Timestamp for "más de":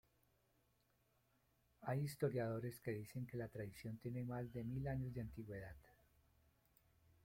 4.23-4.63